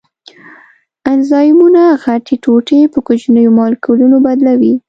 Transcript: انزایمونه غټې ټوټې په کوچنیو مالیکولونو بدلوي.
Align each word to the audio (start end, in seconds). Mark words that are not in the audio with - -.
انزایمونه 1.13 1.83
غټې 2.03 2.35
ټوټې 2.43 2.79
په 2.93 2.99
کوچنیو 3.07 3.55
مالیکولونو 3.59 4.17
بدلوي. 4.25 4.73